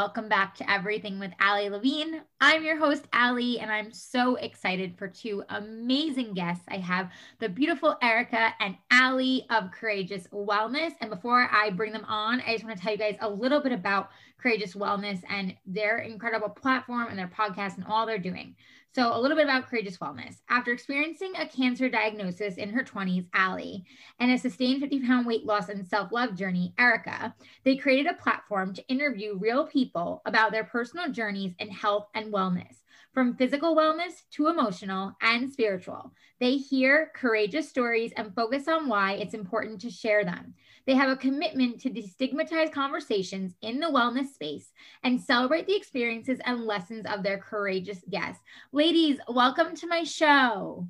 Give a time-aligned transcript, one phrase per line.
[0.00, 2.22] Welcome back to Everything with Ali Levine.
[2.40, 6.64] I'm your host, Ali, and I'm so excited for two amazing guests.
[6.68, 10.92] I have the beautiful Erica and Ali of Courageous Wellness.
[11.02, 13.60] And before I bring them on, I just want to tell you guys a little
[13.60, 18.56] bit about Courageous Wellness and their incredible platform and their podcast and all they're doing.
[18.92, 20.38] So, a little bit about Courageous Wellness.
[20.48, 23.84] After experiencing a cancer diagnosis in her 20s, Ali,
[24.18, 28.20] and a sustained 50 pound weight loss and self love journey, Erica, they created a
[28.20, 32.78] platform to interview real people about their personal journeys in health and wellness,
[33.14, 36.12] from physical wellness to emotional and spiritual.
[36.40, 40.54] They hear courageous stories and focus on why it's important to share them.
[40.86, 46.38] They have a commitment to destigmatize conversations in the wellness space and celebrate the experiences
[46.44, 48.42] and lessons of their courageous guests.
[48.72, 50.88] Ladies, welcome to my show.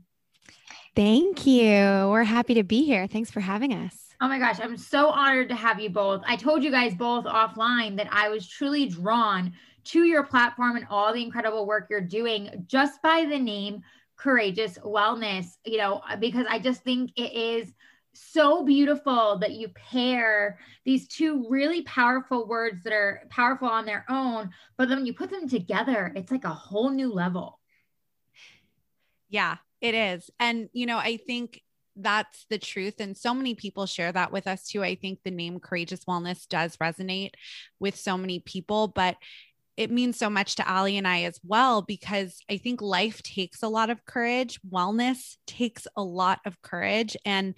[0.96, 2.08] Thank you.
[2.11, 3.06] We're happy to be here.
[3.06, 4.11] Thanks for having us.
[4.20, 6.22] Oh my gosh, I'm so honored to have you both.
[6.27, 9.52] I told you guys both offline that I was truly drawn
[9.84, 13.83] to your platform and all the incredible work you're doing just by the name
[14.16, 17.72] Courageous Wellness, you know, because I just think it is
[18.12, 24.05] so beautiful that you pair these two really powerful words that are powerful on their
[24.08, 27.58] own, but then you put them together, it's like a whole new level.
[29.28, 30.30] Yeah, it is.
[30.41, 31.62] And, you know, I think
[31.97, 33.00] that's the truth.
[33.00, 34.83] And so many people share that with us too.
[34.83, 37.33] I think the name Courageous Wellness does resonate
[37.78, 39.17] with so many people, but
[39.77, 43.63] it means so much to Ali and I as well because I think life takes
[43.63, 44.61] a lot of courage.
[44.68, 47.17] Wellness takes a lot of courage.
[47.24, 47.55] And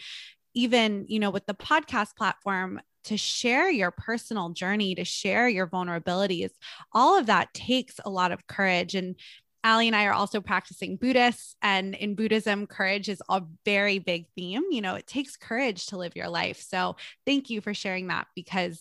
[0.54, 5.66] even, you know, with the podcast platform, to share your personal journey, to share your
[5.66, 6.50] vulnerabilities,
[6.92, 8.94] all of that takes a lot of courage.
[8.94, 9.16] And
[9.64, 11.56] Ali and I are also practicing Buddhists.
[11.62, 14.62] And in Buddhism, courage is a very big theme.
[14.70, 16.60] You know, it takes courage to live your life.
[16.60, 16.96] So
[17.26, 18.80] thank you for sharing that because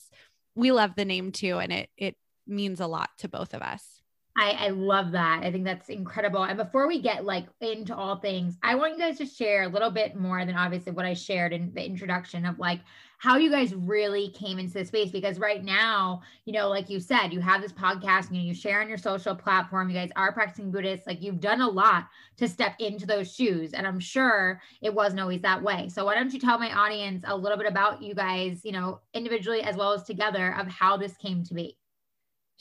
[0.55, 1.59] we love the name too.
[1.59, 2.15] And it, it
[2.47, 4.00] means a lot to both of us.
[4.37, 5.43] I, I love that.
[5.43, 6.43] I think that's incredible.
[6.43, 9.67] And before we get like into all things, I want you guys to share a
[9.67, 12.79] little bit more than obviously what I shared in the introduction of like
[13.17, 15.11] how you guys really came into the space.
[15.11, 18.81] Because right now, you know, like you said, you have this podcast, you you share
[18.81, 22.47] on your social platform, you guys are practicing Buddhists, like you've done a lot to
[22.47, 23.73] step into those shoes.
[23.73, 25.89] And I'm sure it wasn't always that way.
[25.89, 29.01] So why don't you tell my audience a little bit about you guys, you know,
[29.13, 31.77] individually as well as together of how this came to be?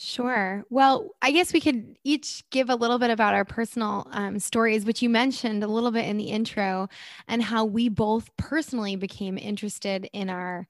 [0.02, 0.64] Sure.
[0.70, 4.86] Well, I guess we could each give a little bit about our personal um, stories,
[4.86, 6.88] which you mentioned a little bit in the intro,
[7.28, 10.66] and how we both personally became interested in our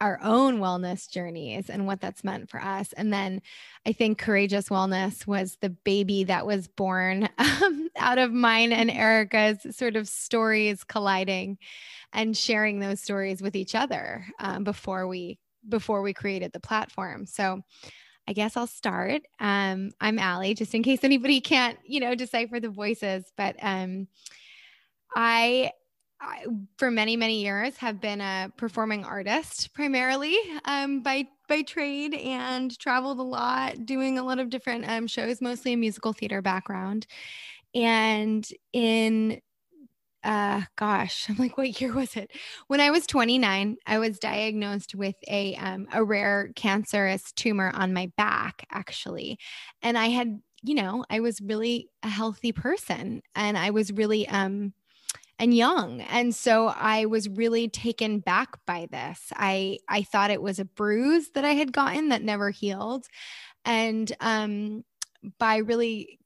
[0.00, 2.92] our own wellness journeys and what that's meant for us.
[2.94, 3.42] And then
[3.86, 8.90] I think Courageous Wellness was the baby that was born um, out of mine and
[8.90, 11.58] Erica's sort of stories colliding
[12.12, 15.38] and sharing those stories with each other um, before we
[15.68, 17.26] before we created the platform.
[17.26, 17.62] So
[18.30, 19.22] I guess I'll start.
[19.40, 23.24] Um, I'm Ali, just in case anybody can't, you know, decipher the voices.
[23.36, 24.06] But um,
[25.16, 25.72] I,
[26.20, 26.44] I,
[26.78, 32.78] for many, many years, have been a performing artist primarily um, by by trade and
[32.78, 37.08] traveled a lot, doing a lot of different um, shows, mostly a musical theater background.
[37.74, 39.40] And in
[40.22, 42.30] uh gosh i'm like what year was it?
[42.66, 47.92] When i was 29 i was diagnosed with a um a rare cancerous tumor on
[47.94, 49.38] my back actually.
[49.82, 54.28] And i had you know i was really a healthy person and i was really
[54.28, 54.72] um
[55.38, 56.02] and young.
[56.02, 59.32] And so i was really taken back by this.
[59.36, 63.06] I i thought it was a bruise that i had gotten that never healed.
[63.64, 64.84] And um
[65.38, 66.18] by really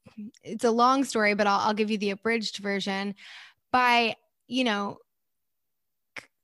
[0.43, 3.15] it's a long story but I'll, I'll give you the abridged version
[3.71, 4.15] by,
[4.47, 4.97] you know,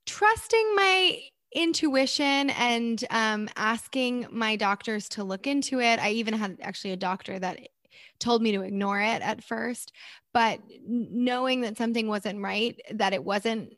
[0.05, 1.19] trusting my
[1.53, 5.99] intuition and um, asking my doctors to look into it.
[5.99, 7.59] I even had actually a doctor that
[8.19, 9.91] told me to ignore it at first,
[10.33, 13.73] but knowing that something wasn't right, that it wasn't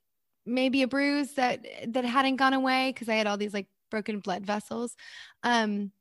[0.46, 4.20] maybe a bruise that that hadn't gone away because I had all these like broken
[4.20, 4.96] blood vessels.
[5.44, 5.92] Um,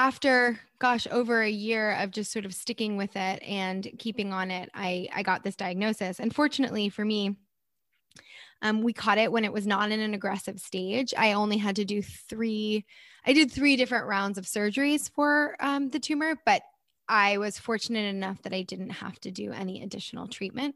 [0.00, 4.50] after gosh over a year of just sort of sticking with it and keeping on
[4.50, 7.36] it i i got this diagnosis and fortunately for me
[8.62, 11.14] Um, we caught it when it was not in an aggressive stage.
[11.16, 12.84] I only had to do three,
[13.24, 16.62] I did three different rounds of surgeries for um, the tumor, but
[17.08, 20.74] I was fortunate enough that I didn't have to do any additional treatment.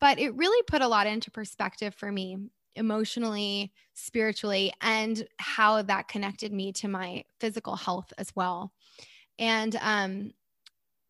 [0.00, 2.36] But it really put a lot into perspective for me
[2.76, 8.72] emotionally, spiritually, and how that connected me to my physical health as well.
[9.38, 10.32] And um,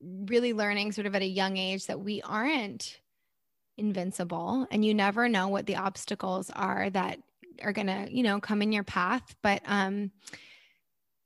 [0.00, 3.00] really learning sort of at a young age that we aren't
[3.76, 7.19] invincible and you never know what the obstacles are that
[7.62, 9.34] are going to, you know, come in your path.
[9.43, 10.10] But um,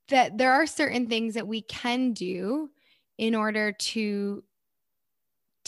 [0.08, 2.70] that there are certain things that we can do
[3.18, 4.42] in order to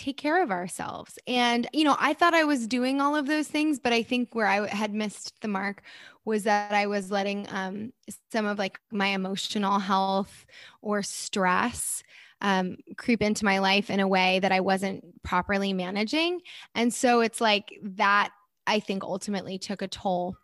[0.00, 1.18] take care of ourselves.
[1.26, 4.34] And, you know, I thought I was doing all of those things, but I think
[4.34, 5.82] where I had missed the mark
[6.24, 7.92] was that I was letting um,
[8.32, 10.46] some of like my emotional health
[10.80, 12.02] or stress
[12.40, 16.40] um, creep into my life in a way that I wasn't properly managing.
[16.74, 18.30] And so it's like that,
[18.66, 20.36] I think ultimately took a toll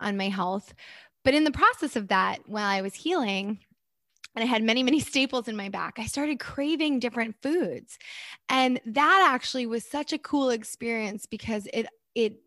[0.00, 0.72] on my health.
[1.24, 3.60] But in the process of that, while I was healing,
[4.34, 5.94] and I had many, many staples in my back.
[5.98, 7.98] I started craving different foods.
[8.48, 12.40] And that actually was such a cool experience because it, it,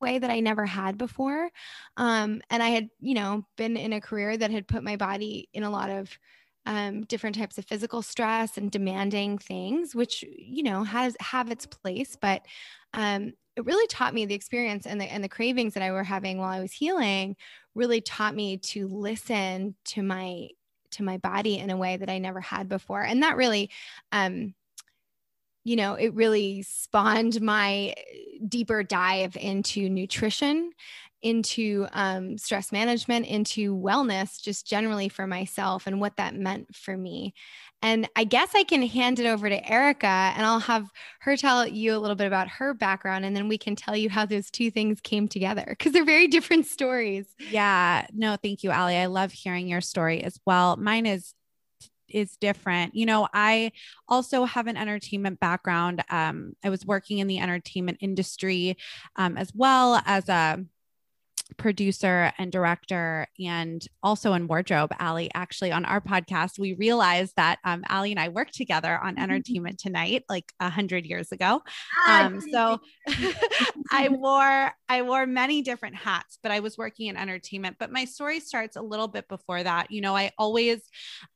[0.00, 1.48] way that I never had before.
[1.96, 5.48] Um, and I had, you know, been in a career that had put my body
[5.54, 6.18] in a lot of
[6.66, 11.66] um, different types of physical stress and demanding things, which, you know, has have its
[11.66, 12.16] place.
[12.20, 12.42] But
[12.94, 16.04] um, it really taught me the experience and the and the cravings that I were
[16.04, 17.36] having while I was healing
[17.74, 20.48] really taught me to listen to my
[20.92, 23.02] to my body in a way that I never had before.
[23.02, 23.70] And that really
[24.12, 24.54] um
[25.64, 27.94] you know, it really spawned my
[28.48, 30.72] deeper dive into nutrition
[31.22, 36.96] into um, stress management, into wellness, just generally for myself and what that meant for
[36.96, 37.32] me.
[37.82, 40.88] And I guess I can hand it over to Erica and I'll have
[41.20, 44.08] her tell you a little bit about her background and then we can tell you
[44.08, 47.26] how those two things came together because they're very different stories.
[47.50, 48.06] Yeah.
[48.12, 48.96] No, thank you, Ali.
[48.96, 50.76] I love hearing your story as well.
[50.76, 51.34] Mine is
[52.08, 52.94] is different.
[52.94, 53.72] You know, I
[54.08, 56.04] also have an entertainment background.
[56.10, 58.76] Um, I was working in the entertainment industry
[59.16, 60.64] um, as well as a
[61.52, 67.58] producer and director and also in wardrobe ali actually on our podcast we realized that
[67.64, 69.22] um, ali and i worked together on mm-hmm.
[69.22, 71.62] entertainment tonight like a hundred years ago.
[72.08, 72.80] Um, so
[73.90, 77.76] i wore i wore many different hats but i was working in entertainment.
[77.78, 79.90] But my story starts a little bit before that.
[79.90, 80.80] You know i always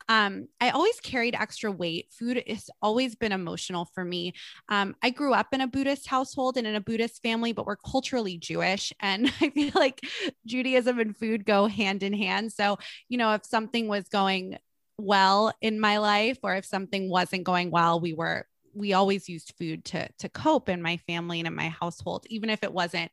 [0.08, 2.06] um, i always carried extra weight.
[2.12, 4.32] Food has always been emotional for me.
[4.68, 7.76] Um, i grew up in a buddhist household and in a buddhist family but we're
[7.76, 8.92] culturally jewish.
[9.00, 10.00] And i feel like
[10.46, 12.52] Judaism and food go hand in hand.
[12.52, 14.58] So, you know, if something was going
[14.98, 19.54] well in my life or if something wasn't going well, we were we always used
[19.58, 23.10] food to to cope in my family and in my household, even if it wasn't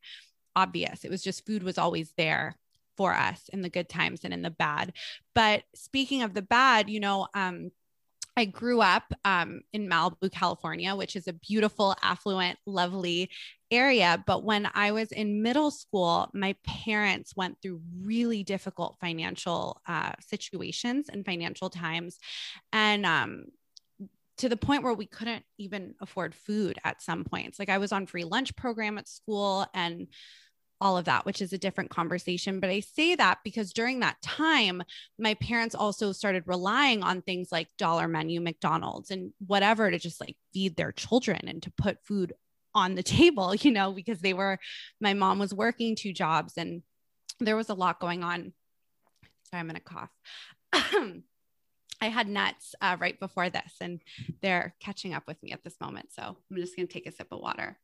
[0.55, 1.03] obvious.
[1.03, 2.55] It was just food was always there
[2.95, 4.93] for us in the good times and in the bad.
[5.33, 7.71] But speaking of the bad, you know, um,
[8.35, 13.29] I grew up um, in Malibu, California, which is a beautiful, affluent, lovely
[13.73, 14.23] area.
[14.25, 20.11] But when I was in middle school, my parents went through really difficult financial uh,
[20.19, 22.17] situations and financial times.
[22.71, 23.45] And um,
[24.37, 27.59] to the point where we couldn't even afford food at some points.
[27.59, 30.07] Like I was on free lunch program at school and
[30.81, 32.59] all of that, which is a different conversation.
[32.59, 34.83] But I say that because during that time,
[35.17, 40.19] my parents also started relying on things like dollar menu, McDonald's, and whatever to just
[40.19, 42.33] like feed their children and to put food
[42.75, 44.59] on the table, you know, because they were,
[44.99, 46.83] my mom was working two jobs and
[47.39, 48.53] there was a lot going on.
[49.49, 50.09] Sorry, I'm going to cough.
[52.01, 54.01] I had nuts uh, right before this and
[54.41, 56.09] they're catching up with me at this moment.
[56.11, 57.77] So I'm just going to take a sip of water.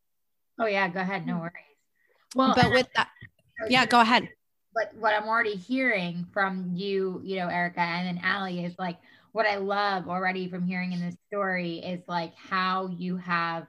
[0.60, 0.90] Oh, yeah.
[0.90, 1.26] Go ahead.
[1.26, 1.42] No mm.
[1.42, 1.54] worries.
[2.36, 3.10] Well, but with that,
[3.70, 4.30] yeah, go ahead.
[4.76, 8.98] But what I'm already hearing from you, you know, Erica, and then Ali is like,
[9.32, 13.68] what I love already from hearing in this story is like how you have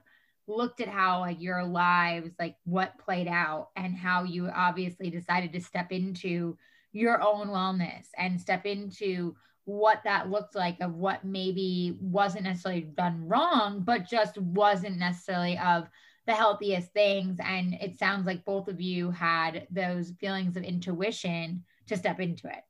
[0.51, 5.53] looked at how like your lives, like what played out, and how you obviously decided
[5.53, 6.57] to step into
[6.91, 12.81] your own wellness and step into what that looked like of what maybe wasn't necessarily
[12.81, 15.87] done wrong, but just wasn't necessarily of
[16.27, 17.37] the healthiest things.
[17.43, 22.47] And it sounds like both of you had those feelings of intuition to step into
[22.47, 22.63] it.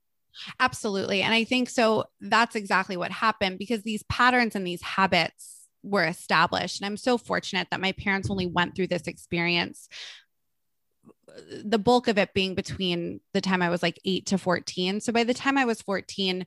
[0.60, 1.22] Absolutely.
[1.22, 6.06] And I think so that's exactly what happened because these patterns and these habits were
[6.06, 6.80] established.
[6.80, 9.90] And I'm so fortunate that my parents only went through this experience
[11.64, 15.00] the bulk of it being between the time I was like 8 to 14.
[15.00, 16.46] So by the time I was 14,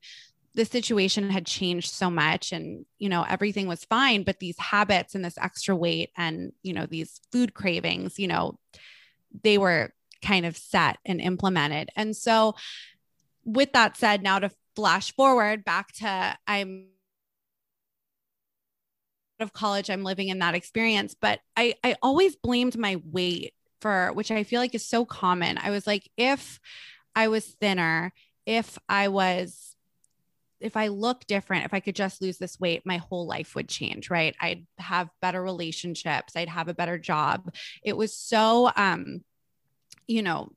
[0.55, 5.15] the situation had changed so much and you know everything was fine but these habits
[5.15, 8.57] and this extra weight and you know these food cravings you know
[9.43, 12.55] they were kind of set and implemented and so
[13.45, 16.87] with that said now to flash forward back to i'm
[19.41, 24.13] of college i'm living in that experience but i i always blamed my weight for
[24.13, 26.61] which i feel like is so common i was like if
[27.15, 28.13] i was thinner
[28.47, 29.75] if i was
[30.61, 33.69] if I look different, if I could just lose this weight, my whole life would
[33.69, 34.35] change, right?
[34.41, 37.55] I'd have better relationships, I'd have a better job.
[37.83, 39.21] It was so um
[40.07, 40.53] you know,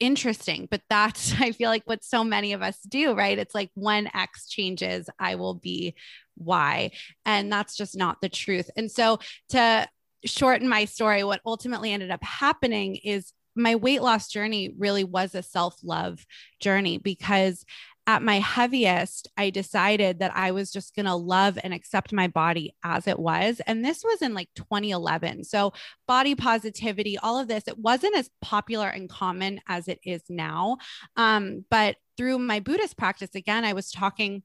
[0.00, 3.38] interesting, but that's I feel like what so many of us do, right?
[3.38, 5.94] It's like when X changes, I will be
[6.36, 6.90] Y.
[7.24, 8.70] And that's just not the truth.
[8.76, 9.18] And so
[9.50, 9.88] to
[10.24, 15.34] shorten my story, what ultimately ended up happening is my weight loss journey really was
[15.34, 16.24] a self love
[16.60, 17.64] journey because
[18.06, 22.28] at my heaviest, I decided that I was just going to love and accept my
[22.28, 23.60] body as it was.
[23.66, 25.44] And this was in like 2011.
[25.44, 25.72] So,
[26.06, 30.76] body positivity, all of this, it wasn't as popular and common as it is now.
[31.16, 34.42] Um, but through my Buddhist practice, again, I was talking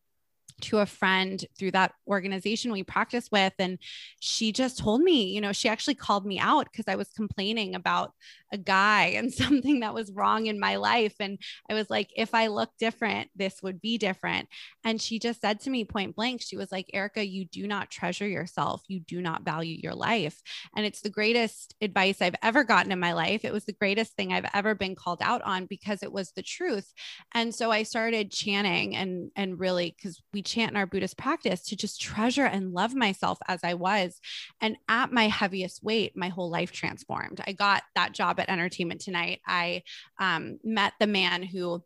[0.62, 3.78] to a friend through that organization we practice with and
[4.20, 7.76] she just told me you know she actually called me out because i was complaining
[7.76, 8.14] about
[8.52, 11.16] a guy and something that was wrong in my life.
[11.20, 11.40] And
[11.70, 14.48] i was like if i look different this would be different.
[14.84, 17.90] And she just said to me point blank she was like erica you do not
[17.90, 18.84] treasure yourself.
[18.88, 20.42] You do not value your life.
[20.76, 23.46] And it's the greatest advice i've ever gotten in my life.
[23.46, 26.44] It was the greatest thing i've ever been called out on because it was the
[26.44, 26.92] truth.
[27.34, 31.64] And so i started chanting and and really because we chant in our Buddhist practice
[31.66, 34.20] to just treasure and love myself as I was.
[34.62, 37.42] And at my heaviest weight, my whole life transformed.
[37.46, 39.42] I got that job at Entertainment Tonight.
[39.46, 39.84] I
[40.20, 41.84] um, met the man who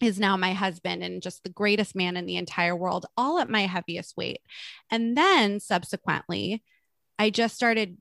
[0.00, 3.50] is now my husband and just the greatest man in the entire world, all at
[3.50, 4.40] my heaviest weight.
[4.90, 6.62] And then subsequently,
[7.18, 7.98] I just started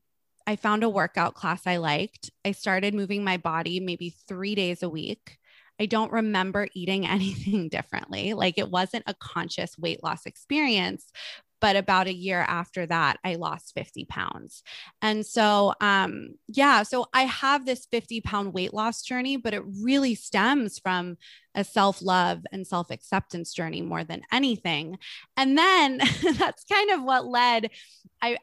[0.47, 2.31] I found a workout class I liked.
[2.43, 5.37] I started moving my body maybe three days a week.
[5.79, 8.33] I don't remember eating anything differently.
[8.33, 11.11] Like it wasn't a conscious weight loss experience.
[11.61, 14.63] But about a year after that, I lost 50 pounds.
[15.01, 19.63] And so, um, yeah, so I have this 50 pound weight loss journey, but it
[19.81, 21.17] really stems from
[21.55, 24.97] a self love and self acceptance journey more than anything.
[25.37, 25.97] And then
[26.37, 27.69] that's kind of what led.
[28.21, 28.37] I,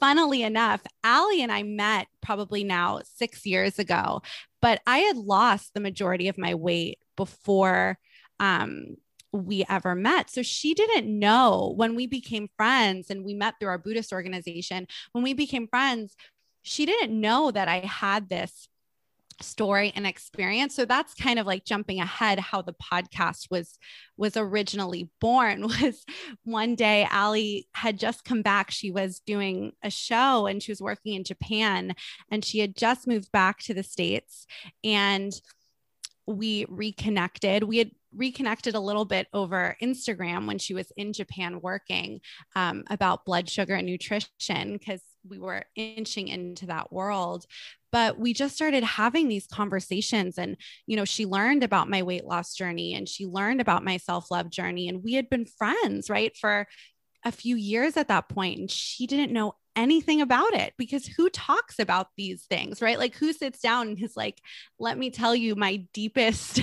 [0.00, 4.22] funnily enough, Ali and I met probably now six years ago,
[4.60, 7.98] but I had lost the majority of my weight before
[8.40, 8.96] um,
[9.34, 10.30] we ever met.
[10.30, 14.86] So she didn't know when we became friends and we met through our Buddhist organization.
[15.12, 16.14] When we became friends,
[16.62, 18.68] she didn't know that I had this
[19.42, 23.80] story and experience so that's kind of like jumping ahead how the podcast was
[24.16, 26.04] was originally born was
[26.44, 30.80] one day ali had just come back she was doing a show and she was
[30.80, 31.92] working in japan
[32.30, 34.46] and she had just moved back to the states
[34.84, 35.40] and
[36.28, 41.60] we reconnected we had reconnected a little bit over Instagram when she was in Japan
[41.60, 42.20] working
[42.56, 47.46] um, about blood sugar and nutrition because we were inching into that world.
[47.92, 50.56] But we just started having these conversations and
[50.86, 54.50] you know she learned about my weight loss journey and she learned about my self-love
[54.50, 56.66] journey and we had been friends right for
[57.24, 61.28] a few years at that point and she didn't know anything about it because who
[61.30, 62.98] talks about these things right?
[62.98, 64.40] Like who sits down and is like
[64.78, 66.62] let me tell you my deepest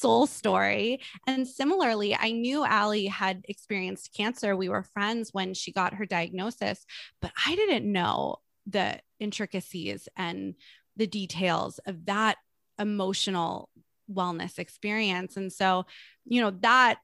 [0.00, 5.72] soul story and similarly i knew ali had experienced cancer we were friends when she
[5.72, 6.84] got her diagnosis
[7.20, 10.54] but i didn't know the intricacies and
[10.96, 12.36] the details of that
[12.78, 13.68] emotional
[14.12, 15.36] wellness experience.
[15.36, 15.86] And so,
[16.24, 16.98] you know, that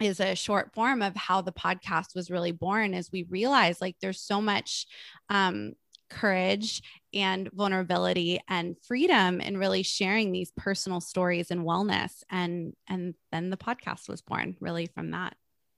[0.00, 3.96] is a short form of how the podcast was really born as we realized like
[4.00, 4.86] there's so much
[5.28, 5.74] um,
[6.12, 6.82] courage
[7.14, 13.50] and vulnerability and freedom in really sharing these personal stories and wellness and and then
[13.50, 15.34] the podcast was born really from that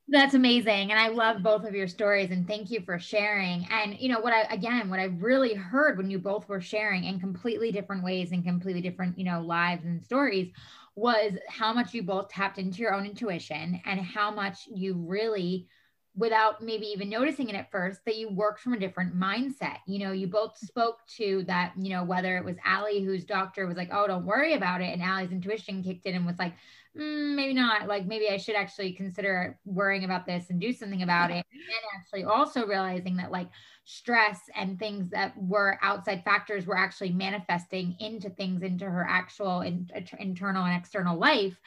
[0.08, 0.90] that's amazing.
[0.90, 3.66] And I love both of your stories and thank you for sharing.
[3.70, 7.04] And you know what I again what I really heard when you both were sharing
[7.04, 10.52] in completely different ways and completely different, you know, lives and stories
[10.94, 15.66] was how much you both tapped into your own intuition and how much you really
[16.16, 19.78] without maybe even noticing it at first that you worked from a different mindset.
[19.86, 23.66] You know, you both spoke to that, you know, whether it was Ali whose doctor
[23.66, 26.54] was like, "Oh, don't worry about it," and Ali's intuition kicked in and was like,
[26.96, 27.88] mm, maybe not.
[27.88, 31.44] Like maybe i should actually consider worrying about this and do something about it.
[31.52, 33.48] And actually also realizing that like
[33.84, 39.60] stress and things that were outside factors were actually manifesting into things into her actual
[39.60, 41.60] in, internal and external life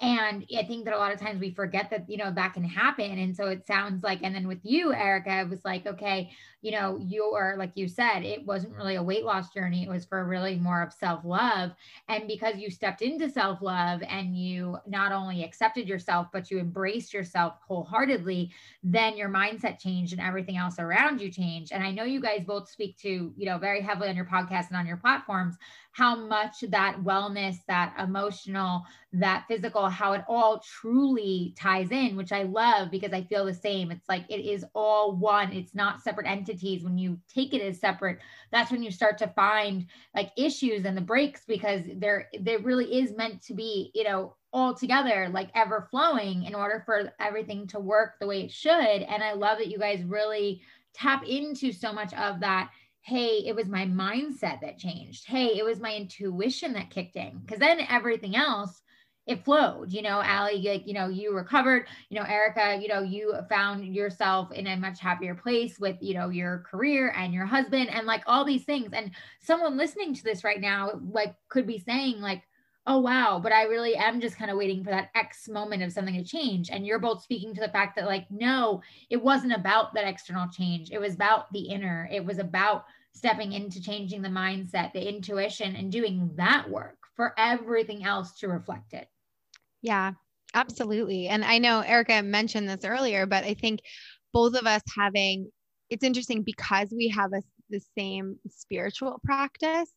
[0.00, 2.64] and I think that a lot of times we forget that, you know, that can
[2.64, 3.18] happen.
[3.18, 6.32] And so it sounds like, and then with you, Erica, it was like, okay,
[6.62, 9.84] you know, you are, like you said, it wasn't really a weight loss journey.
[9.84, 11.72] It was for really more of self love.
[12.08, 16.58] And because you stepped into self love and you not only accepted yourself, but you
[16.58, 18.50] embraced yourself wholeheartedly,
[18.82, 21.70] then your mindset changed and everything else around you changed.
[21.70, 24.68] And I know you guys both speak to, you know, very heavily on your podcast
[24.68, 25.56] and on your platforms
[25.94, 28.82] how much that wellness, that emotional,
[29.12, 33.54] that physical, how it all truly ties in, which I love because I feel the
[33.54, 33.92] same.
[33.92, 36.82] It's like it is all one, it's not separate entities.
[36.82, 38.18] When you take it as separate,
[38.50, 39.86] that's when you start to find
[40.16, 44.34] like issues and the breaks because there there really is meant to be, you know,
[44.52, 48.72] all together like ever flowing in order for everything to work the way it should.
[48.72, 50.60] And I love that you guys really
[50.92, 52.70] tap into so much of that
[53.04, 55.26] hey, it was my mindset that changed.
[55.26, 57.38] Hey, it was my intuition that kicked in.
[57.38, 58.80] Because then everything else,
[59.26, 59.92] it flowed.
[59.92, 61.86] You know, Ali, like, you know, you recovered.
[62.08, 66.14] You know, Erica, you know, you found yourself in a much happier place with, you
[66.14, 68.90] know, your career and your husband and like all these things.
[68.94, 72.42] And someone listening to this right now, like, could be saying, like,
[72.86, 75.92] oh wow but i really am just kind of waiting for that x moment of
[75.92, 79.52] something to change and you're both speaking to the fact that like no it wasn't
[79.52, 84.22] about that external change it was about the inner it was about stepping into changing
[84.22, 89.08] the mindset, the intuition, and doing that work for everything else to reflect it.
[89.82, 90.12] Yeah,
[90.52, 91.28] absolutely.
[91.28, 93.80] And I know Erica mentioned this earlier, but I think
[94.32, 95.50] both of us having
[95.90, 99.92] it's interesting because we have a, the same spiritual practice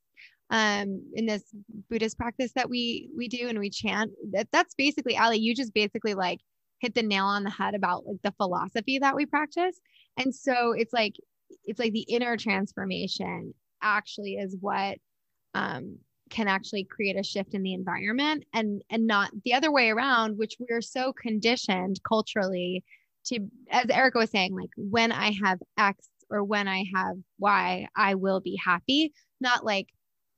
[0.49, 1.43] um in this
[1.89, 5.73] buddhist practice that we we do and we chant that that's basically ali you just
[5.73, 6.39] basically like
[6.79, 9.79] hit the nail on the head about like the philosophy that we practice.
[10.17, 11.13] And so it's like
[11.65, 14.97] it's like the inner transformation actually is what
[15.53, 15.97] um,
[16.29, 20.37] can actually create a shift in the environment and and not the other way around
[20.37, 22.83] which we're so conditioned culturally
[23.25, 23.39] to
[23.71, 28.13] as erica was saying like when i have x or when i have y i
[28.13, 29.87] will be happy not like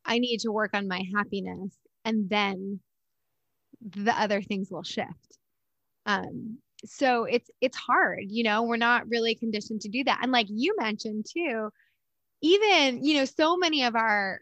[0.09, 2.79] i need to work on my happiness and then
[3.81, 5.37] the other things will shift.
[6.05, 10.19] Um so it's it's hard you know we're not really conditioned to do that.
[10.23, 11.69] And like you mentioned too
[12.41, 14.41] even you know so many of our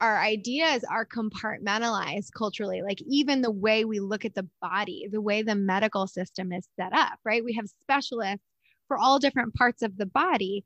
[0.00, 5.20] our ideas are compartmentalized culturally like even the way we look at the body the
[5.20, 7.44] way the medical system is set up right?
[7.44, 8.44] We have specialists
[8.88, 10.64] for all different parts of the body.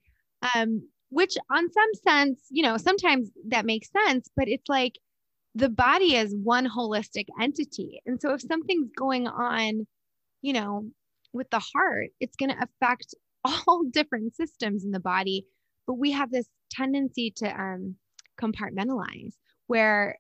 [0.55, 4.99] Um, which on some sense you know sometimes that makes sense but it's like
[5.55, 9.87] the body is one holistic entity and so if something's going on
[10.43, 10.85] you know,
[11.33, 15.47] with the heart, it's going to affect all different systems in the body.
[15.87, 17.97] But we have this tendency to um,
[18.41, 19.35] compartmentalize
[19.67, 20.19] where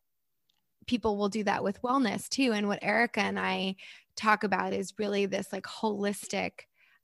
[0.86, 2.52] people will do that with wellness too.
[2.52, 3.76] And what Erica and I
[4.16, 6.52] talk about is really this like holistic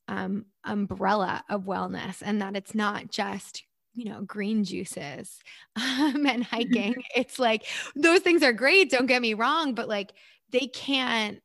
[0.08, 5.40] um, umbrella of wellness and that it's not just you know green juices
[5.76, 10.12] um, and hiking it's like those things are great don't get me wrong but like
[10.50, 11.40] they can't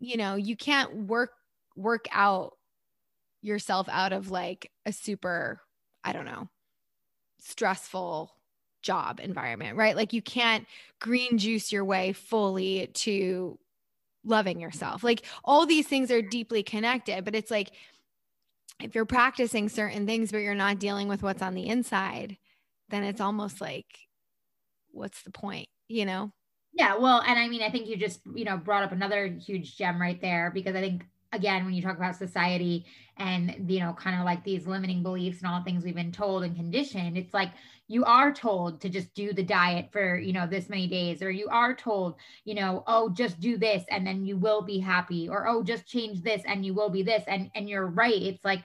[0.00, 1.32] you know, you can't work
[1.76, 2.54] work out
[3.42, 5.60] yourself out of like a super,
[6.02, 6.48] I don't know,
[7.40, 8.32] stressful
[8.82, 9.96] job environment, right?
[9.96, 10.66] Like you can't
[11.00, 13.58] green juice your way fully to
[14.24, 15.04] loving yourself.
[15.04, 17.70] Like all these things are deeply connected, but it's like
[18.82, 22.36] if you're practicing certain things but you're not dealing with what's on the inside,
[22.88, 23.86] then it's almost like
[24.90, 26.32] what's the point, you know?
[26.72, 29.76] Yeah, well, and I mean, I think you just, you know, brought up another huge
[29.76, 32.86] gem right there because I think again when you talk about society
[33.18, 36.42] and you know kind of like these limiting beliefs and all things we've been told
[36.42, 37.50] and conditioned it's like
[37.86, 41.30] you are told to just do the diet for you know this many days or
[41.30, 42.14] you are told
[42.44, 45.86] you know oh just do this and then you will be happy or oh just
[45.86, 48.62] change this and you will be this and and you're right it's like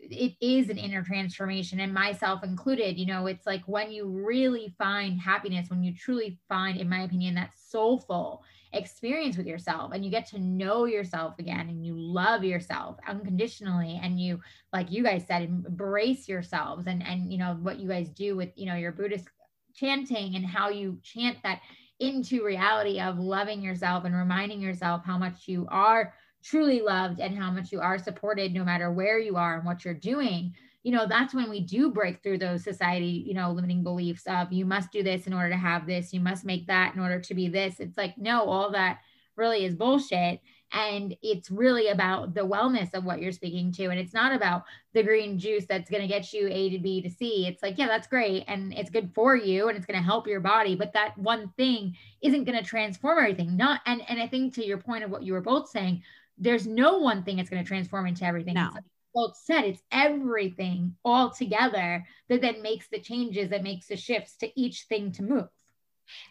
[0.00, 4.74] it is an inner transformation and myself included you know it's like when you really
[4.78, 8.42] find happiness when you truly find in my opinion that soulful
[8.72, 13.98] experience with yourself and you get to know yourself again and you love yourself unconditionally
[14.02, 14.40] and you
[14.72, 18.50] like you guys said embrace yourselves and and you know what you guys do with
[18.54, 19.26] you know your buddhist
[19.74, 21.60] chanting and how you chant that
[21.98, 27.36] into reality of loving yourself and reminding yourself how much you are truly loved and
[27.36, 30.92] how much you are supported no matter where you are and what you're doing you
[30.92, 34.64] know that's when we do break through those society you know limiting beliefs of you
[34.64, 36.12] must do this in order to have this.
[36.12, 37.80] You must make that in order to be this.
[37.80, 39.00] It's like no all that
[39.36, 40.40] really is bullshit.
[40.72, 43.86] And it's really about the wellness of what you're speaking to.
[43.86, 44.62] And it's not about
[44.92, 47.46] the green juice that's going to get you a to b to c.
[47.46, 50.26] It's like yeah that's great and it's good for you and it's going to help
[50.26, 50.76] your body.
[50.76, 53.56] But that one thing isn't going to transform everything.
[53.56, 56.02] Not and and i think to your point of what you were both saying
[56.40, 58.54] there's no one thing that's going to transform into everything.
[58.54, 58.70] No.
[59.14, 64.36] Both said it's everything all together that then makes the changes that makes the shifts
[64.36, 65.48] to each thing to move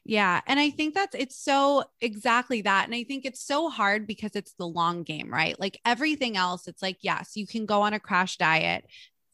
[0.03, 0.41] yeah.
[0.45, 2.85] And I think that's it's so exactly that.
[2.85, 5.59] And I think it's so hard because it's the long game, right?
[5.59, 8.85] Like everything else, it's like, yes, you can go on a crash diet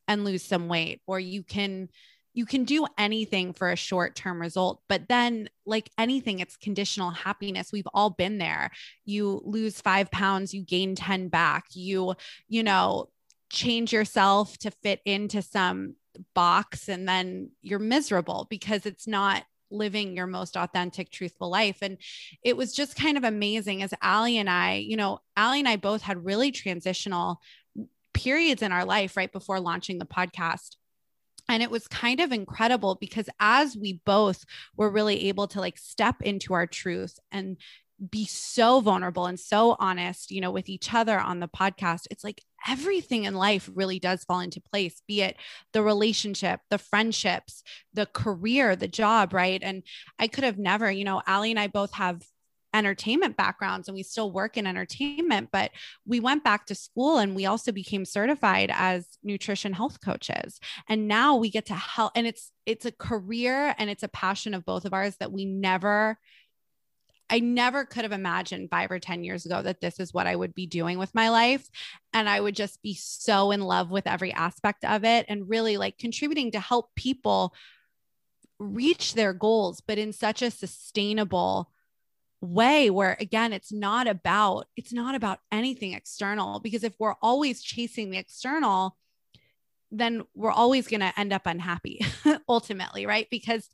[0.08, 1.90] and lose some weight, or you can
[2.36, 7.10] you can do anything for a short term result but then like anything it's conditional
[7.10, 8.70] happiness we've all been there
[9.06, 12.14] you lose 5 pounds you gain 10 back you
[12.50, 13.08] you know
[13.52, 15.96] change yourself to fit into some
[16.34, 21.78] box and then you're miserable because it's not living your most authentic, truthful life.
[21.82, 21.98] And
[22.44, 25.76] it was just kind of amazing as Ali and I, you know, Ali and I
[25.76, 27.42] both had really transitional
[28.14, 30.76] periods in our life right before launching the podcast.
[31.48, 35.78] And it was kind of incredible because as we both were really able to like
[35.78, 37.58] step into our truth and
[38.10, 42.24] be so vulnerable and so honest, you know, with each other on the podcast, it's
[42.24, 45.38] like everything in life really does fall into place, be it
[45.72, 49.62] the relationship, the friendships, the career, the job, right?
[49.64, 49.84] And
[50.20, 52.22] I could have never, you know, Ali and I both have
[52.76, 55.72] entertainment backgrounds and we still work in entertainment but
[56.06, 61.08] we went back to school and we also became certified as nutrition health coaches and
[61.08, 64.66] now we get to help and it's it's a career and it's a passion of
[64.66, 66.20] both of ours that we never
[67.30, 70.36] I never could have imagined five or 10 years ago that this is what I
[70.36, 71.68] would be doing with my life.
[72.14, 75.78] And I would just be so in love with every aspect of it and really
[75.78, 77.54] like contributing to help people
[78.60, 81.72] reach their goals, but in such a sustainable
[82.42, 87.62] way where again it's not about it's not about anything external because if we're always
[87.62, 88.96] chasing the external
[89.90, 92.06] then we're always going to end up unhappy
[92.48, 93.70] ultimately right because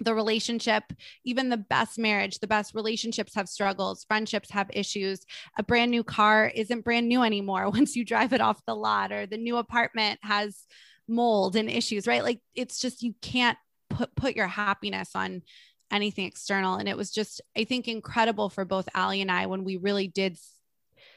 [0.00, 0.84] the relationship,
[1.24, 5.20] even the best marriage, the best relationships have struggles, friendships have issues.
[5.58, 9.12] A brand new car isn't brand new anymore once you drive it off the lot,
[9.12, 10.66] or the new apartment has
[11.08, 12.24] mold and issues, right?
[12.24, 13.58] Like it's just you can't
[13.90, 15.42] put put your happiness on
[15.90, 16.76] anything external.
[16.76, 20.08] And it was just, I think, incredible for both Ali and I when we really
[20.08, 20.36] did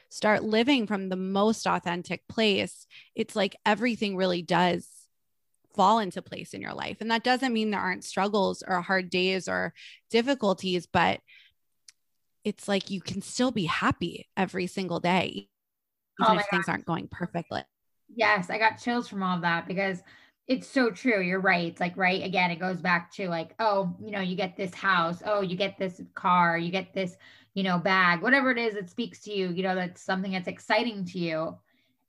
[0.08, 2.86] start living from the most authentic place.
[3.14, 4.88] It's like everything really does
[5.74, 6.98] fall into place in your life.
[7.00, 9.72] And that doesn't mean there aren't struggles or hard days or
[10.10, 11.20] difficulties, but
[12.44, 15.48] it's like you can still be happy every single day,
[16.20, 17.62] even oh if things aren't going perfectly.
[18.14, 20.02] Yes, I got chills from all of that because
[20.48, 21.20] it's so true.
[21.20, 21.68] You're right.
[21.68, 22.24] It's like, right.
[22.24, 25.22] Again, it goes back to like, oh, you know, you get this house.
[25.24, 26.58] Oh, you get this car.
[26.58, 27.16] You get this,
[27.54, 30.48] you know, bag, whatever it is that speaks to you, you know, that's something that's
[30.48, 31.56] exciting to you.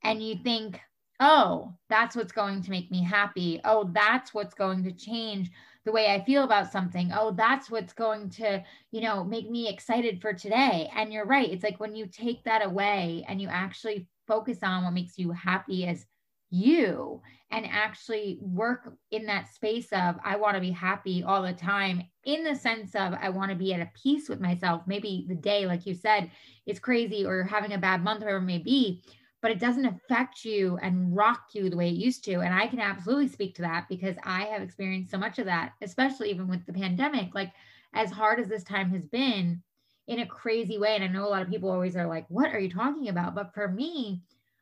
[0.03, 0.79] And you think,
[1.21, 3.61] oh, that's what's going to make me happy.
[3.63, 5.51] Oh, that's what's going to change
[5.85, 7.11] the way I feel about something.
[7.13, 10.89] Oh, that's what's going to, you know, make me excited for today.
[10.95, 11.49] And you're right.
[11.49, 15.31] It's like when you take that away and you actually focus on what makes you
[15.31, 16.05] happy as
[16.49, 21.53] you and actually work in that space of I want to be happy all the
[21.53, 24.81] time in the sense of I want to be at a peace with myself.
[24.87, 26.31] Maybe the day, like you said,
[26.65, 29.03] is crazy or you're having a bad month, whatever it may be
[29.41, 32.41] but it doesn't affect you and rock you the way it used to.
[32.41, 35.73] And I can absolutely speak to that because I have experienced so much of that,
[35.81, 37.33] especially even with the pandemic.
[37.33, 37.51] Like,
[37.93, 39.61] as hard as this time has been
[40.07, 40.95] in a crazy way.
[40.95, 43.35] And I know a lot of people always are like, what are you talking about?
[43.35, 44.21] But for me,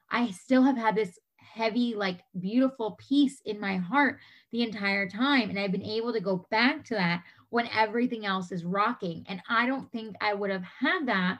[0.09, 4.19] I still have had this heavy, like beautiful peace in my heart
[4.51, 5.49] the entire time.
[5.49, 9.25] And I've been able to go back to that when everything else is rocking.
[9.27, 11.39] And I don't think I would have had that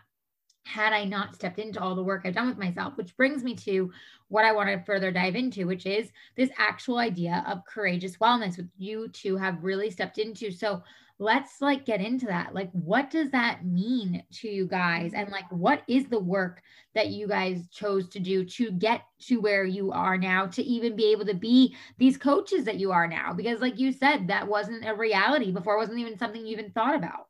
[0.70, 3.56] had I not stepped into all the work I've done with myself, which brings me
[3.56, 3.92] to
[4.28, 8.58] what I want to further dive into, which is this actual idea of courageous wellness,
[8.58, 10.52] which you two have really stepped into.
[10.52, 10.84] So
[11.18, 12.54] let's like get into that.
[12.54, 15.14] Like, what does that mean to you guys?
[15.14, 16.62] And like, what is the work
[16.94, 20.96] that you guys chose to do to get to where you are now, to even
[20.96, 23.34] be able to be these coaches that you are now?
[23.34, 26.72] Because, like you said, that wasn't a reality before, it wasn't even something you even
[26.72, 27.28] thought about.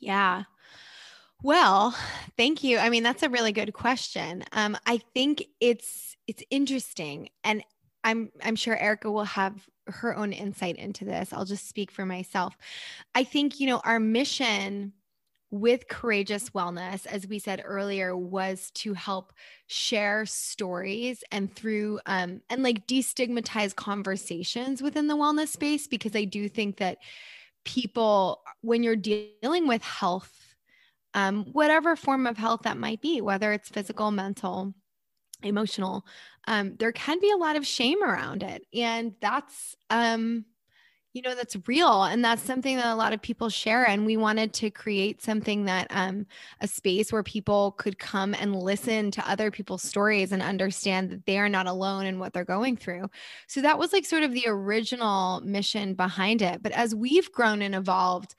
[0.00, 0.42] Yeah.
[1.44, 1.94] Well,
[2.38, 2.78] thank you.
[2.78, 4.44] I mean, that's a really good question.
[4.52, 7.62] Um, I think it's it's interesting, and
[8.02, 11.34] I'm I'm sure Erica will have her own insight into this.
[11.34, 12.56] I'll just speak for myself.
[13.14, 14.94] I think you know our mission
[15.50, 19.34] with courageous wellness as we said earlier was to help
[19.66, 26.24] share stories and through um, and like destigmatize conversations within the wellness space because i
[26.24, 26.98] do think that
[27.64, 30.43] people when you're dealing with health
[31.14, 34.74] um, whatever form of health that might be, whether it's physical, mental,
[35.42, 36.04] emotional,
[36.46, 38.66] um, there can be a lot of shame around it.
[38.74, 40.44] And that's, um,
[41.12, 42.02] you know that's real.
[42.02, 43.88] And that's something that a lot of people share.
[43.88, 46.26] And we wanted to create something that um,
[46.60, 51.24] a space where people could come and listen to other people's stories and understand that
[51.24, 53.08] they are not alone in what they're going through.
[53.46, 56.64] So that was like sort of the original mission behind it.
[56.64, 58.34] But as we've grown and evolved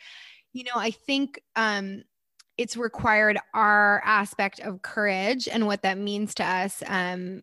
[0.55, 2.01] you know i think um,
[2.57, 7.41] it's required our aspect of courage and what that means to us um,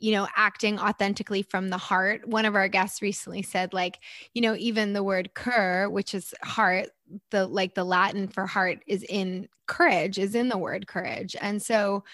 [0.00, 2.26] you know, acting authentically from the heart.
[2.28, 3.98] One of our guests recently said, like,
[4.32, 6.88] you know, even the word cur, which is heart,
[7.30, 11.34] the like the Latin for heart is in courage, is in the word courage.
[11.40, 12.04] And so,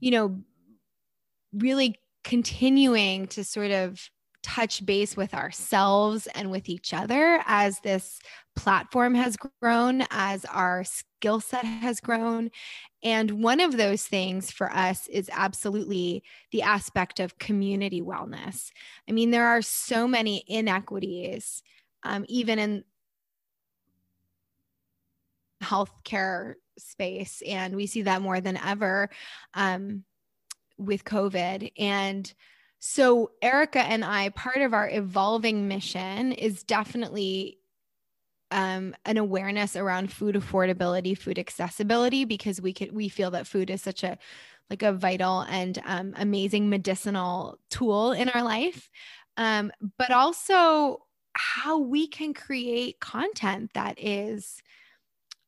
[0.00, 0.38] you know,
[1.54, 4.10] really continuing to sort of
[4.42, 8.20] touch base with ourselves and with each other as this
[8.54, 10.84] platform has grown, as our
[11.20, 12.50] skill set has grown.
[13.02, 18.70] And one of those things for us is absolutely the aspect of community wellness.
[19.06, 21.62] I mean, there are so many inequities,
[22.04, 22.84] um, even in
[25.62, 29.10] healthcare space, and we see that more than ever
[29.52, 30.04] um,
[30.78, 31.70] with COVID.
[31.78, 32.32] And
[32.78, 37.59] so, Erica and I, part of our evolving mission is definitely
[38.50, 43.70] um, an awareness around food affordability, food accessibility, because we could we feel that food
[43.70, 44.18] is such a
[44.68, 48.88] like a vital and um, amazing medicinal tool in our life,
[49.36, 50.98] um, but also
[51.32, 54.62] how we can create content that is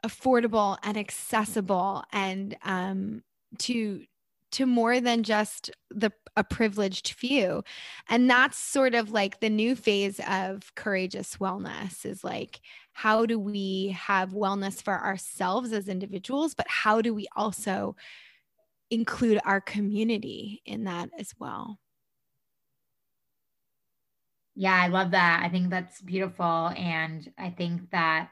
[0.04, 3.22] affordable and accessible and um,
[3.58, 4.04] to
[4.52, 7.62] to more than just the a privileged few.
[8.08, 12.60] And that's sort of like the new phase of courageous wellness is like
[12.92, 17.96] how do we have wellness for ourselves as individuals but how do we also
[18.90, 21.78] include our community in that as well?
[24.54, 25.42] Yeah i love that.
[25.44, 26.70] I think that's beautiful.
[26.76, 28.30] And i think that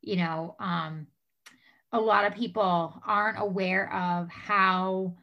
[0.00, 1.06] you know um
[1.92, 5.14] a lot of people aren't aware of how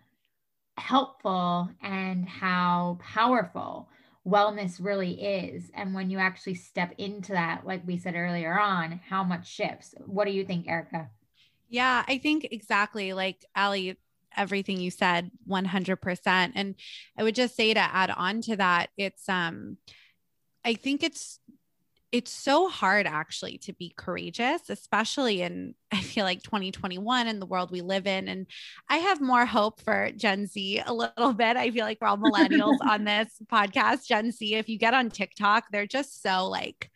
[0.79, 3.89] helpful and how powerful
[4.25, 5.71] wellness really is.
[5.73, 9.95] And when you actually step into that, like we said earlier on, how much shifts.
[10.05, 11.09] What do you think, Erica?
[11.69, 13.97] Yeah, I think exactly like Ali,
[14.35, 16.51] everything you said 100%.
[16.55, 16.75] And
[17.17, 19.77] I would just say to add on to that, it's, um,
[20.65, 21.39] I think it's
[22.11, 27.45] it's so hard actually to be courageous, especially in, I feel like 2021 and the
[27.45, 28.27] world we live in.
[28.27, 28.47] And
[28.89, 31.57] I have more hope for Gen Z a little bit.
[31.57, 34.07] I feel like we're all millennials on this podcast.
[34.07, 36.89] Gen Z, if you get on TikTok, they're just so like,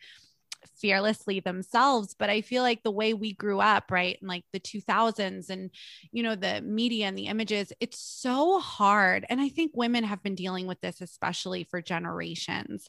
[0.80, 4.60] fearlessly themselves but i feel like the way we grew up right in like the
[4.60, 5.70] 2000s and
[6.10, 10.22] you know the media and the images it's so hard and i think women have
[10.22, 12.88] been dealing with this especially for generations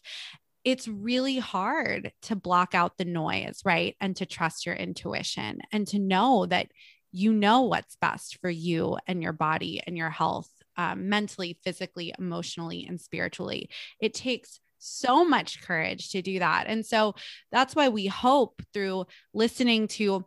[0.66, 3.96] it's really hard to block out the noise, right?
[4.02, 6.68] And to trust your intuition and to know that
[7.12, 12.14] you know what's best for you and your body and your health, um, mentally, physically,
[12.20, 13.70] emotionally, and spiritually.
[14.02, 16.66] It takes so much courage to do that.
[16.68, 17.16] And so
[17.52, 20.26] that's why we hope through listening to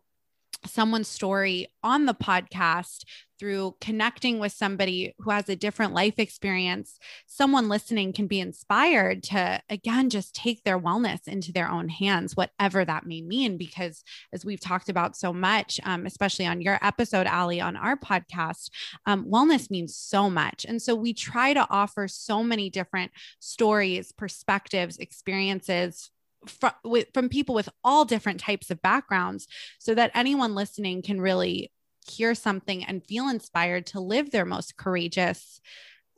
[0.66, 3.04] someone's story on the podcast
[3.38, 9.22] through connecting with somebody who has a different life experience, someone listening can be inspired
[9.22, 13.56] to, again, just take their wellness into their own hands, whatever that may mean.
[13.56, 17.96] Because as we've talked about so much, um, especially on your episode, Ali, on our
[17.96, 18.70] podcast,
[19.06, 20.66] um, wellness means so much.
[20.68, 26.10] And so we try to offer so many different stories, perspectives, experiences
[26.46, 29.46] from, with, from people with all different types of backgrounds
[29.78, 31.70] so that anyone listening can really
[32.08, 35.60] hear something and feel inspired to live their most courageous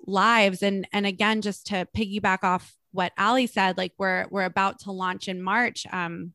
[0.07, 0.63] lives.
[0.63, 4.93] And and again just to piggyback off what Ali said like we're we're about to
[4.93, 6.33] launch in March um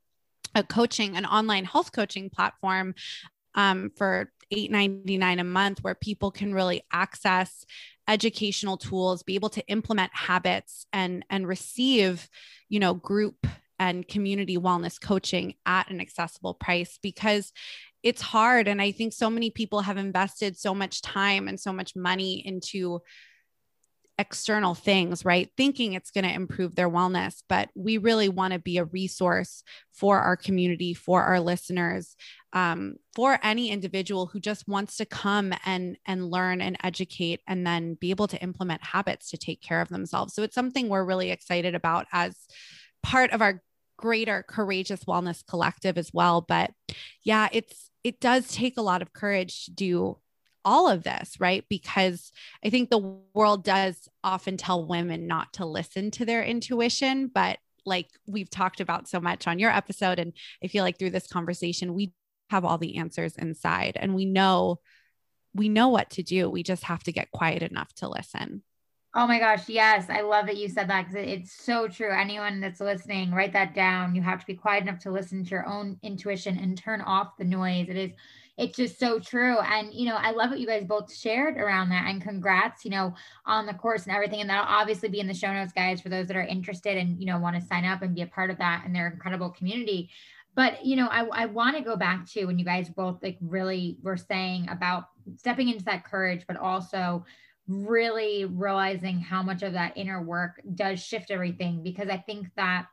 [0.53, 2.95] a coaching an online health coaching platform
[3.55, 7.65] um, for $8.99 a month where people can really access
[8.07, 12.29] educational tools be able to implement habits and and receive
[12.69, 13.47] you know group
[13.79, 17.51] and community wellness coaching at an accessible price because
[18.03, 18.67] it's hard.
[18.67, 22.45] And I think so many people have invested so much time and so much money
[22.45, 23.01] into
[24.17, 25.49] external things, right?
[25.57, 27.41] Thinking it's going to improve their wellness.
[27.49, 32.15] But we really want to be a resource for our community, for our listeners,
[32.53, 37.67] um, for any individual who just wants to come and and learn and educate and
[37.67, 40.33] then be able to implement habits to take care of themselves.
[40.33, 42.35] So it's something we're really excited about as
[43.05, 43.61] part of our
[43.97, 46.71] greater courageous wellness collective as well but
[47.23, 50.17] yeah it's it does take a lot of courage to do
[50.65, 51.63] all of this, right?
[51.69, 52.31] Because
[52.63, 57.59] I think the world does often tell women not to listen to their intuition, but
[57.85, 61.27] like we've talked about so much on your episode, and I feel like through this
[61.27, 62.13] conversation, we
[62.49, 64.79] have all the answers inside and we know
[65.53, 66.49] we know what to do.
[66.49, 68.61] We just have to get quiet enough to listen.
[69.17, 70.09] Oh my gosh, yes.
[70.09, 72.11] I love that you said that because it's so true.
[72.11, 74.13] Anyone that's listening, write that down.
[74.13, 77.37] You have to be quiet enough to listen to your own intuition and turn off
[77.37, 77.87] the noise.
[77.87, 78.11] It is
[78.57, 79.57] it's just so true.
[79.59, 82.07] And, you know, I love what you guys both shared around that.
[82.07, 83.13] And congrats, you know,
[83.45, 84.41] on the course and everything.
[84.41, 87.19] And that'll obviously be in the show notes, guys, for those that are interested and,
[87.19, 89.49] you know, want to sign up and be a part of that and their incredible
[89.49, 90.09] community.
[90.55, 93.37] But, you know, I, I want to go back to when you guys both like
[93.41, 97.25] really were saying about stepping into that courage, but also
[97.67, 101.83] really realizing how much of that inner work does shift everything.
[101.83, 102.87] Because I think that,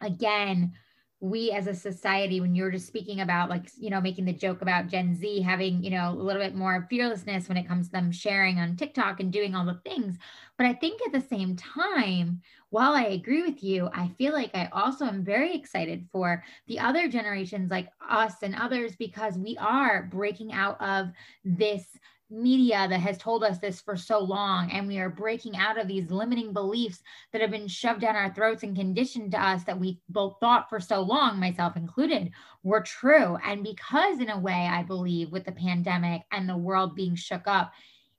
[0.00, 0.72] again,
[1.20, 4.60] we as a society when you're just speaking about like you know making the joke
[4.60, 7.92] about gen z having you know a little bit more fearlessness when it comes to
[7.92, 10.18] them sharing on tiktok and doing all the things
[10.58, 14.54] but i think at the same time while i agree with you i feel like
[14.54, 19.56] i also am very excited for the other generations like us and others because we
[19.56, 21.08] are breaking out of
[21.44, 21.96] this
[22.30, 25.86] media that has told us this for so long and we are breaking out of
[25.86, 27.00] these limiting beliefs
[27.32, 30.68] that have been shoved down our throats and conditioned to us that we both thought
[30.68, 32.30] for so long myself included
[32.64, 33.36] were true.
[33.44, 37.46] And because in a way i believe with the pandemic and the world being shook
[37.46, 37.72] up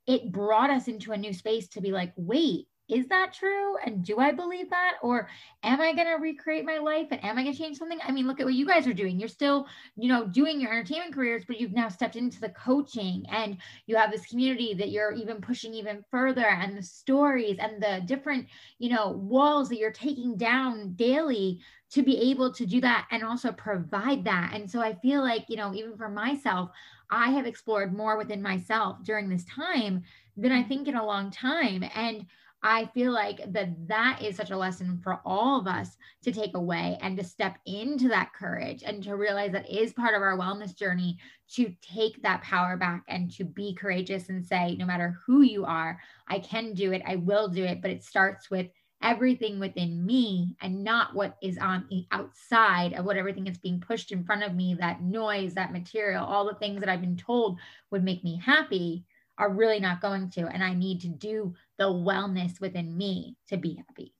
[0.06, 3.76] it brought us into a new space to be like wait is that true?
[3.84, 4.94] And do I believe that?
[5.02, 5.28] Or
[5.62, 7.98] am I going to recreate my life and am I going to change something?
[8.02, 9.20] I mean, look at what you guys are doing.
[9.20, 13.24] You're still, you know, doing your entertainment careers, but you've now stepped into the coaching
[13.30, 17.82] and you have this community that you're even pushing even further and the stories and
[17.82, 18.46] the different,
[18.78, 23.22] you know, walls that you're taking down daily to be able to do that and
[23.22, 24.52] also provide that.
[24.54, 26.70] And so I feel like, you know, even for myself,
[27.10, 30.02] I have explored more within myself during this time
[30.36, 31.84] than I think in a long time.
[31.94, 32.26] And
[32.62, 36.56] I feel like that that is such a lesson for all of us to take
[36.56, 40.36] away and to step into that courage and to realize that is part of our
[40.36, 41.18] wellness journey
[41.54, 45.64] to take that power back and to be courageous and say, no matter who you
[45.64, 47.80] are, I can do it, I will do it.
[47.80, 48.66] But it starts with
[49.02, 53.80] everything within me and not what is on the outside of what everything is being
[53.80, 57.16] pushed in front of me that noise, that material, all the things that I've been
[57.16, 57.60] told
[57.92, 59.04] would make me happy
[59.38, 60.46] are really not going to.
[60.48, 64.12] And I need to do the wellness within me to be happy.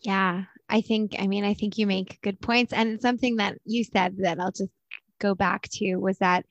[0.00, 2.72] Yeah, I think, I mean, I think you make good points.
[2.72, 4.70] And something that you said that I'll just
[5.18, 6.46] go back to was that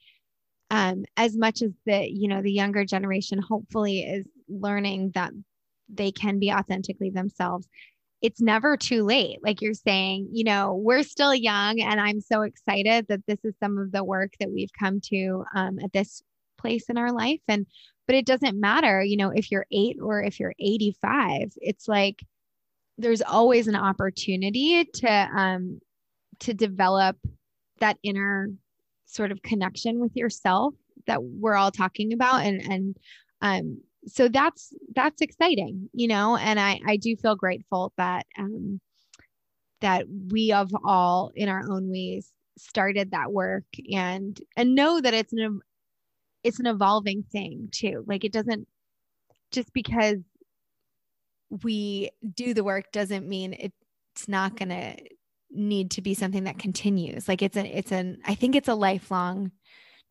[0.69, 5.31] um, as much as the, you know, the younger generation hopefully is learning that
[5.87, 7.69] they can be authentically themselves,
[8.21, 9.39] it's never too late.
[9.41, 13.53] Like you're saying, you know, we're still young, and I'm so excited that this is
[13.61, 16.21] some of the work that we've come to um, at this
[16.57, 17.41] place in our life.
[17.47, 17.65] And,
[18.05, 22.23] but it doesn't matter, you know, if you're eight or if you're 85, it's like
[22.97, 25.79] there's always an opportunity to, um,
[26.39, 27.17] to develop
[27.79, 28.49] that inner
[29.05, 30.73] sort of connection with yourself
[31.07, 32.97] that we're all talking about and and
[33.41, 38.79] um so that's that's exciting you know and i i do feel grateful that um
[39.81, 45.13] that we have all in our own ways started that work and and know that
[45.13, 45.61] it's an
[46.47, 48.05] it's an evolving thing too.
[48.07, 48.67] Like it doesn't
[49.51, 50.17] just because
[51.61, 54.95] we do the work doesn't mean it's not going to
[55.51, 57.27] need to be something that continues.
[57.27, 59.51] Like it's a it's an I think it's a lifelong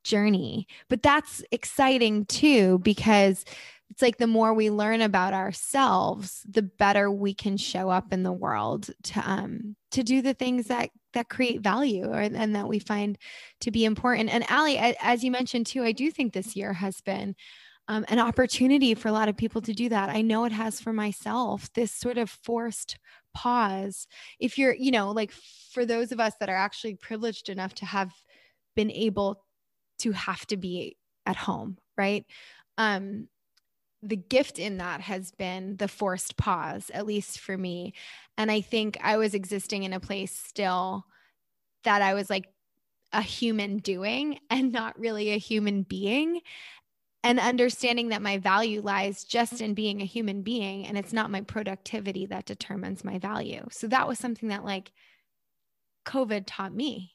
[0.05, 0.67] journey.
[0.91, 3.45] But that's exciting too because
[3.91, 8.23] it's like the more we learn about ourselves the better we can show up in
[8.23, 12.69] the world to um to do the things that that create value or, and that
[12.69, 13.17] we find
[13.61, 14.29] to be important.
[14.29, 17.35] And ali as you mentioned too i do think this year has been
[17.89, 20.09] um, an opportunity for a lot of people to do that.
[20.09, 22.99] I know it has for myself this sort of forced
[23.33, 24.09] pause.
[24.41, 25.33] If you're you know like
[25.73, 28.13] for those of us that are actually privileged enough to have
[28.75, 29.45] been able
[30.01, 32.27] to have to be at home right?
[32.77, 33.29] Um
[34.09, 37.95] the gift in that has been the forced pause, at least for me.
[38.39, 41.05] And I think I was existing in a place still
[41.85, 42.49] that I was like
[43.13, 46.41] a human doing and not really a human being.
[47.25, 51.31] And understanding that my value lies just in being a human being and it's not
[51.31, 53.67] my productivity that determines my value.
[53.73, 54.93] So that was something that like
[56.07, 57.15] COVID taught me.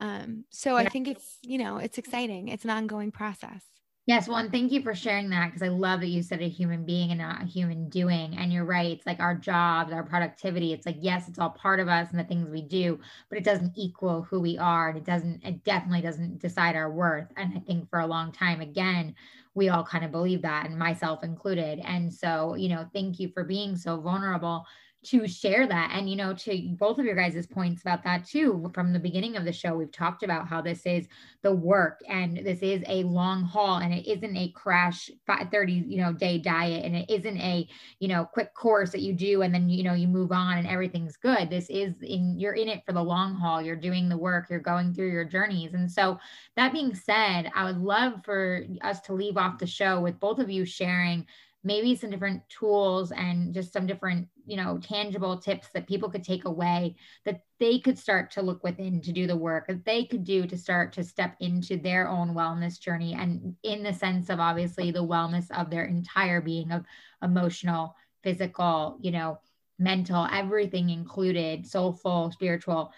[0.00, 2.48] Um, so I think it's, you know, it's exciting.
[2.48, 3.62] It's an ongoing process.
[4.08, 6.48] Yes, well, and thank you for sharing that because I love that you said a
[6.48, 8.38] human being and not a human doing.
[8.38, 8.90] And you're right.
[8.90, 10.72] It's like our jobs, our productivity.
[10.72, 12.98] It's like, yes, it's all part of us and the things we do,
[13.28, 14.88] but it doesn't equal who we are.
[14.88, 17.28] And it doesn't, it definitely doesn't decide our worth.
[17.36, 19.14] And I think for a long time, again,
[19.54, 21.78] we all kind of believe that, and myself included.
[21.84, 24.64] And so, you know, thank you for being so vulnerable
[25.10, 25.90] to share that.
[25.94, 29.36] And, you know, to both of your guys' points about that too, from the beginning
[29.36, 31.08] of the show, we've talked about how this is
[31.42, 36.02] the work and this is a long haul and it isn't a crash 30, you
[36.02, 37.68] know, day diet and it isn't a,
[38.00, 40.66] you know, quick course that you do and then, you know, you move on and
[40.66, 41.48] everything's good.
[41.48, 43.62] This is in, you're in it for the long haul.
[43.62, 45.74] You're doing the work, you're going through your journeys.
[45.74, 46.18] And so
[46.56, 50.38] that being said, I would love for us to leave off the show with both
[50.38, 51.26] of you sharing
[51.68, 56.24] maybe some different tools and just some different you know tangible tips that people could
[56.24, 56.96] take away
[57.26, 60.46] that they could start to look within to do the work that they could do
[60.46, 64.90] to start to step into their own wellness journey and in the sense of obviously
[64.90, 66.86] the wellness of their entire being of
[67.22, 69.38] emotional physical you know
[69.78, 72.90] mental everything included soulful spiritual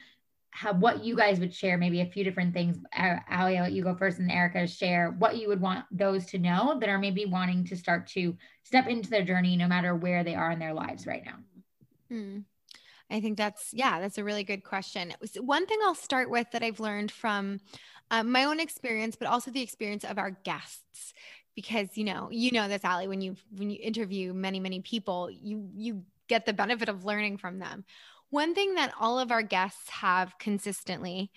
[0.50, 2.76] how what you guys would share, maybe a few different things.
[2.96, 6.38] Ali, I'll let you go first, and Erica share what you would want those to
[6.38, 10.24] know that are maybe wanting to start to step into their journey, no matter where
[10.24, 11.36] they are in their lives right now.
[12.08, 12.38] Hmm.
[13.10, 15.12] I think that's yeah, that's a really good question.
[15.38, 17.60] One thing I'll start with that I've learned from
[18.10, 21.14] uh, my own experience, but also the experience of our guests,
[21.54, 25.30] because you know, you know this, Ali, when you when you interview many many people,
[25.30, 27.84] you you get the benefit of learning from them
[28.30, 31.30] one thing that all of our guests have consistently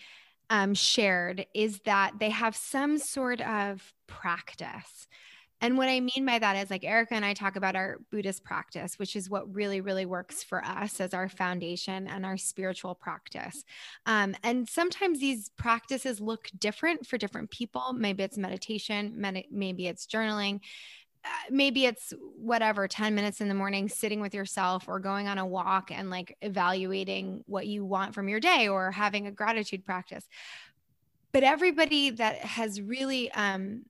[0.49, 5.07] um, shared is that they have some sort of practice.
[5.61, 8.43] And what I mean by that is like Erica and I talk about our Buddhist
[8.43, 12.93] practice, which is what really, really works for us as our foundation and our spiritual
[12.95, 13.63] practice.
[14.05, 17.93] Um, and sometimes these practices look different for different people.
[17.93, 20.59] Maybe it's meditation, med- maybe it's journaling,
[21.49, 25.45] maybe it's whatever 10 minutes in the morning sitting with yourself or going on a
[25.45, 30.27] walk and like evaluating what you want from your day or having a gratitude practice.
[31.31, 33.85] But everybody that has really um,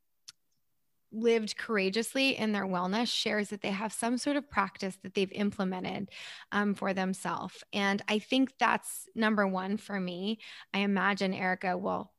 [1.14, 5.32] lived courageously in their wellness shares that they have some sort of practice that they've
[5.32, 6.10] implemented
[6.52, 10.40] um, for themselves and i think that's number one for me.
[10.74, 12.12] I imagine erica will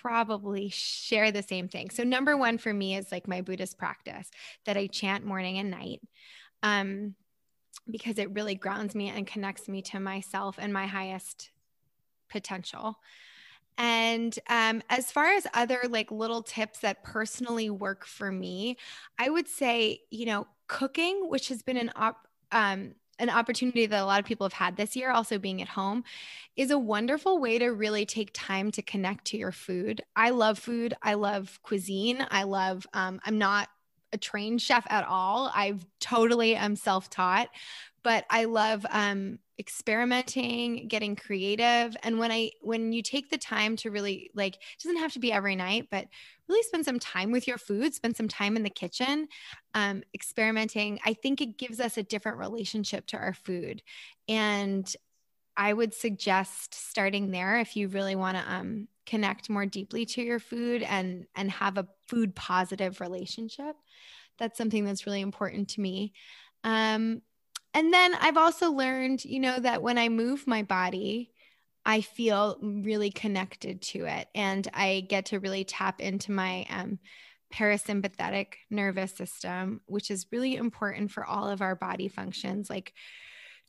[0.00, 1.90] probably share the same thing.
[1.90, 4.30] So, number one for me is like my Buddhist practice
[4.66, 6.00] that I chant morning and night.
[6.62, 7.14] Um,
[7.90, 11.50] because it really grounds me and connects me to myself and my highest
[12.28, 12.98] potential.
[13.78, 18.76] And um, as far as other like little tips that personally work for me,
[19.18, 24.02] I would say, you know, cooking, which has been an op- um, an opportunity that
[24.02, 26.04] a lot of people have had this year, also being at home,
[26.56, 30.02] is a wonderful way to really take time to connect to your food.
[30.16, 30.94] I love food.
[31.02, 32.26] I love cuisine.
[32.30, 33.68] I love, um, I'm not
[34.12, 35.50] a trained chef at all.
[35.54, 37.48] I've totally am self taught,
[38.02, 41.96] but I love um, experimenting, getting creative.
[42.02, 45.18] And when I, when you take the time to really like, it doesn't have to
[45.18, 46.06] be every night, but
[46.48, 49.28] really spend some time with your food, spend some time in the kitchen,
[49.74, 50.98] um, experimenting.
[51.04, 53.82] I think it gives us a different relationship to our food.
[54.28, 54.94] And
[55.56, 60.22] I would suggest starting there if you really want to um, connect more deeply to
[60.22, 63.74] your food and and have a food positive relationship.
[64.38, 66.12] That's something that's really important to me.
[66.62, 67.22] Um,
[67.78, 71.30] and then I've also learned, you know, that when I move my body,
[71.86, 76.98] I feel really connected to it and I get to really tap into my um,
[77.54, 82.94] parasympathetic nervous system, which is really important for all of our body functions like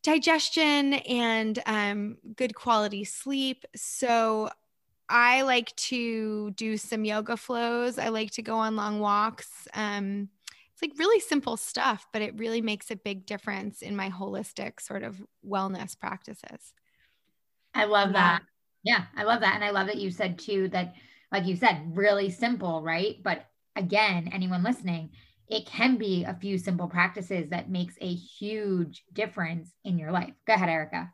[0.02, 3.64] digestion and um, good quality sleep.
[3.76, 4.50] So
[5.08, 8.00] I like to do some yoga flows.
[8.00, 9.68] I like to go on long walks.
[9.76, 10.30] Um,
[10.82, 14.80] it's like really simple stuff, but it really makes a big difference in my holistic
[14.80, 16.74] sort of wellness practices.
[17.74, 18.14] I love yeah.
[18.14, 18.42] that.
[18.84, 19.56] Yeah, I love that.
[19.56, 20.94] And I love that you said too that,
[21.32, 23.18] like you said, really simple, right?
[23.22, 25.10] But again, anyone listening,
[25.50, 30.34] it can be a few simple practices that makes a huge difference in your life.
[30.48, 31.12] Go ahead, Erica.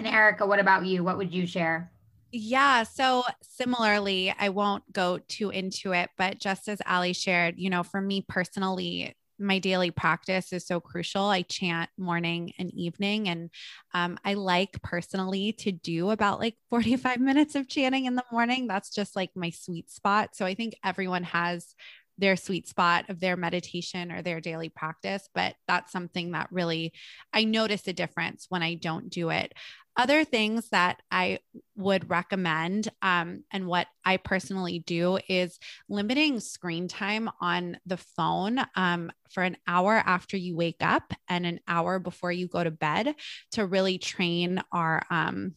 [0.00, 1.04] And Erica, what about you?
[1.04, 1.90] What would you share?
[2.32, 2.84] Yeah.
[2.84, 7.82] So similarly, I won't go too into it, but just as Ali shared, you know,
[7.82, 11.24] for me personally, my daily practice is so crucial.
[11.24, 13.50] I chant morning and evening, and
[13.92, 18.68] um, I like personally to do about like 45 minutes of chanting in the morning.
[18.68, 20.30] That's just like my sweet spot.
[20.34, 21.74] So I think everyone has
[22.20, 25.28] their sweet spot of their meditation or their daily practice.
[25.34, 26.92] But that's something that really
[27.32, 29.54] I notice a difference when I don't do it.
[29.96, 31.40] Other things that I
[31.76, 35.58] would recommend, um, and what I personally do, is
[35.88, 41.44] limiting screen time on the phone um, for an hour after you wake up and
[41.44, 43.14] an hour before you go to bed
[43.52, 45.54] to really train our um,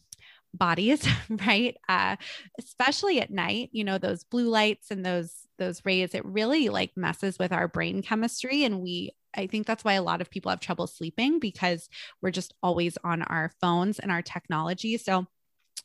[0.56, 1.06] bodies
[1.46, 2.16] right uh,
[2.58, 6.92] especially at night you know those blue lights and those those rays it really like
[6.96, 10.50] messes with our brain chemistry and we I think that's why a lot of people
[10.50, 11.88] have trouble sleeping because
[12.22, 15.26] we're just always on our phones and our technology so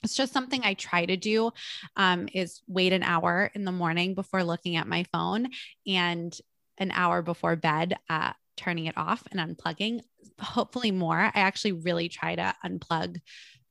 [0.03, 1.51] it's just something I try to do
[1.97, 5.49] um, is wait an hour in the morning before looking at my phone
[5.85, 6.33] and
[6.77, 10.01] an hour before bed, uh, turning it off and unplugging.
[10.39, 11.17] Hopefully, more.
[11.19, 13.19] I actually really try to unplug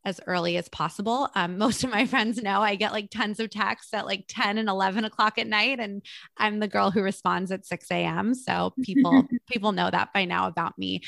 [0.09, 1.29] as early as possible.
[1.35, 4.59] Um, most of my friends know I get like tons of texts at like 10
[4.59, 6.03] and 11 o'clock at night, and
[6.37, 8.35] I'm the girl who responds at 6 a.m.
[8.35, 11.03] So people people know that by now about me.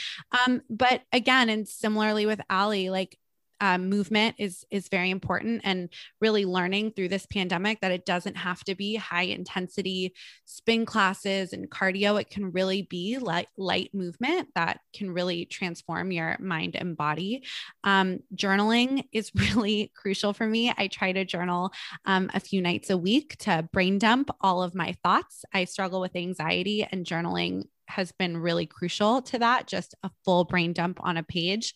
[0.46, 3.18] Um, but again, and similarly with Ali, like
[3.60, 5.88] um, movement is is very important and
[6.20, 11.52] really learning through this pandemic that it doesn't have to be high intensity spin classes
[11.52, 12.20] and cardio.
[12.20, 17.44] It can really be light light movement that can really transform your mind and body.
[17.84, 20.72] Um, journaling is really crucial for me.
[20.76, 21.72] I try to journal
[22.04, 25.44] um, a few nights a week to brain dump all of my thoughts.
[25.52, 30.44] I struggle with anxiety and journaling has been really crucial to that just a full
[30.44, 31.74] brain dump on a page.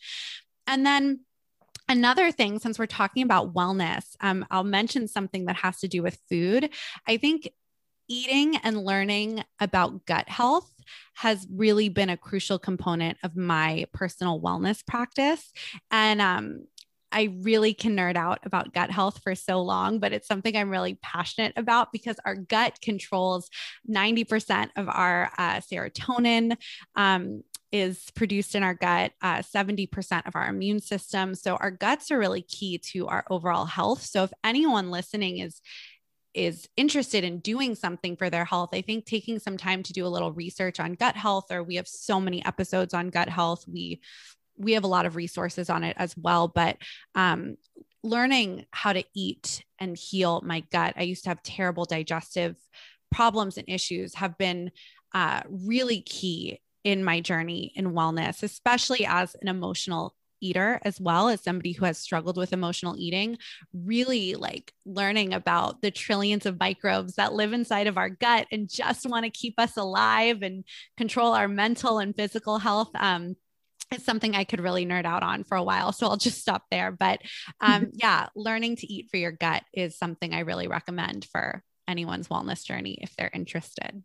[0.66, 1.20] And then
[1.88, 6.02] Another thing, since we're talking about wellness, um, I'll mention something that has to do
[6.02, 6.70] with food.
[7.06, 7.48] I think
[8.08, 10.70] eating and learning about gut health
[11.14, 15.52] has really been a crucial component of my personal wellness practice.
[15.90, 16.64] And um,
[17.12, 20.70] I really can nerd out about gut health for so long, but it's something I'm
[20.70, 23.48] really passionate about because our gut controls
[23.88, 26.56] 90% of our uh, serotonin.
[26.96, 27.42] Um,
[27.74, 31.34] is produced in our gut, uh, 70% of our immune system.
[31.34, 34.02] So our guts are really key to our overall health.
[34.02, 35.60] So if anyone listening is
[36.34, 40.06] is interested in doing something for their health, I think taking some time to do
[40.06, 43.64] a little research on gut health, or we have so many episodes on gut health.
[43.66, 44.00] We
[44.56, 46.76] we have a lot of resources on it as well, but
[47.16, 47.56] um,
[48.04, 50.94] learning how to eat and heal my gut.
[50.96, 52.54] I used to have terrible digestive
[53.10, 54.70] problems and issues have been
[55.12, 61.28] uh, really key in my journey in wellness, especially as an emotional eater as well
[61.28, 63.38] as somebody who has struggled with emotional eating
[63.72, 68.68] really like learning about the trillions of microbes that live inside of our gut and
[68.68, 70.64] just want to keep us alive and
[70.98, 73.34] control our mental and physical health um,
[73.90, 75.92] it's something I could really nerd out on for a while.
[75.92, 76.90] So I'll just stop there.
[76.90, 77.20] But
[77.60, 82.28] um, yeah, learning to eat for your gut is something I really recommend for anyone's
[82.28, 84.02] wellness journey if they're interested.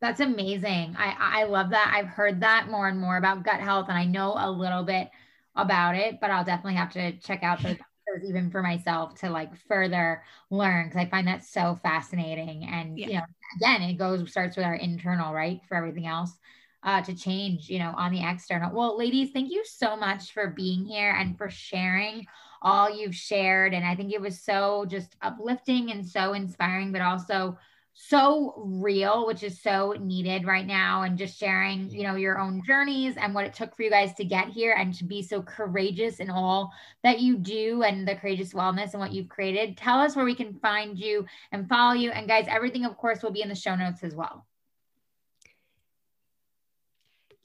[0.00, 0.94] That's amazing.
[0.98, 1.92] I, I love that.
[1.94, 5.08] I've heard that more and more about gut health, and I know a little bit
[5.54, 7.76] about it, but I'll definitely have to check out those
[8.24, 12.64] even for myself to like further learn because I find that so fascinating.
[12.64, 13.06] And yeah.
[13.06, 13.22] you know,
[13.56, 15.60] again, it goes starts with our internal, right?
[15.66, 16.36] For everything else
[16.82, 18.74] uh, to change, you know, on the external.
[18.74, 22.26] Well, ladies, thank you so much for being here and for sharing
[22.62, 23.74] all you've shared.
[23.74, 27.58] And I think it was so just uplifting and so inspiring, but also
[27.98, 31.02] so real, which is so needed right now.
[31.02, 34.12] And just sharing, you know, your own journeys and what it took for you guys
[34.14, 36.70] to get here and to be so courageous in all
[37.02, 39.78] that you do and the courageous wellness and what you've created.
[39.78, 42.10] Tell us where we can find you and follow you.
[42.10, 44.46] And guys, everything, of course, will be in the show notes as well.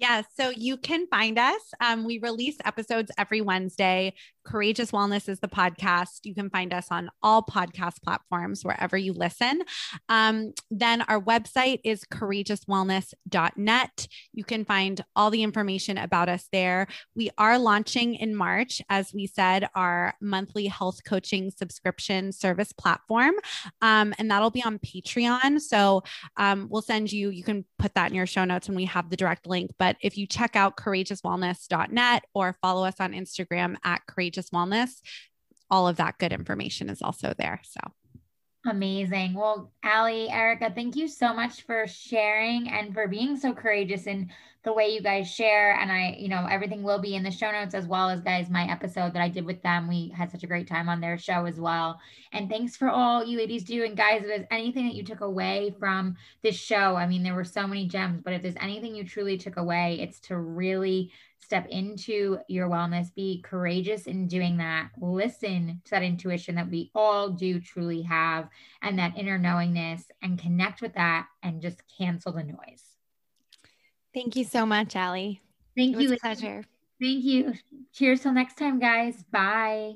[0.02, 1.62] Yeah, so you can find us.
[1.80, 4.16] Um, we release episodes every Wednesday.
[4.44, 6.22] Courageous Wellness is the podcast.
[6.24, 9.62] You can find us on all podcast platforms wherever you listen.
[10.10, 14.08] Um, then our website is courageouswellness.net.
[14.34, 16.88] You can find all the information about us there.
[17.16, 23.36] We are launching in March, as we said, our monthly health coaching subscription service platform,
[23.82, 25.62] um, and that'll be on Patreon.
[25.62, 26.04] So
[26.38, 29.10] um, we'll send you, you can put that in your show notes when we have
[29.10, 29.72] the direct link.
[29.78, 35.02] But if you check out courageouswellness.net or follow us on Instagram at courageous wellness,
[35.70, 37.62] all of that good information is also there.
[37.64, 37.80] So
[38.66, 39.34] Amazing.
[39.34, 44.30] Well, Ali, Erica, thank you so much for sharing and for being so courageous in
[44.64, 45.74] the way you guys share.
[45.80, 48.52] And I, you know, everything will be in the show notes as well as guys,
[48.52, 49.88] my episode that I did with them.
[49.88, 52.00] We had such a great time on their show as well.
[52.34, 53.84] And thanks for all you ladies do.
[53.84, 57.34] And guys, if there's anything that you took away from this show, I mean, there
[57.34, 61.12] were so many gems, but if there's anything you truly took away, it's to really
[61.52, 66.89] step into your wellness, be courageous in doing that, listen to that intuition that we
[66.95, 68.47] all do truly have
[68.82, 72.86] and that inner knowingness and connect with that and just cancel the noise.
[74.14, 75.41] Thank you so much, Allie.
[75.76, 76.18] Thank it you.
[76.22, 76.64] pleasure.
[77.02, 77.54] Thank you.
[77.91, 79.22] Cheers till next time, guys.
[79.30, 79.95] Bye.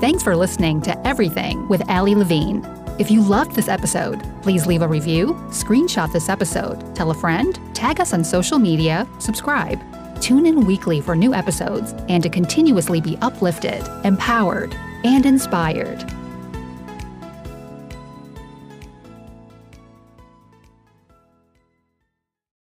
[0.00, 2.66] Thanks for listening to Everything with Allie Levine.
[2.98, 7.60] If you loved this episode, please leave a review, screenshot this episode, tell a friend,
[7.74, 9.80] tag us on social media, subscribe.
[10.20, 16.04] Tune in weekly for new episodes and to continuously be uplifted, empowered, and inspired.